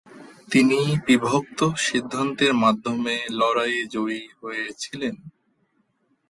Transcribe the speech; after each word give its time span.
তিনি 0.51 0.79
বিভক্ত 1.05 1.59
সিদ্ধান্তের 1.79 2.53
মাধ্যমে 2.53 3.15
লড়াইয়ে 3.31 3.83
জয়ী 3.85 4.21
হয়েছিলেন। 4.41 5.15